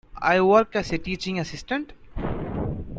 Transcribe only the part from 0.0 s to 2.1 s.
I work as a teaching assistant.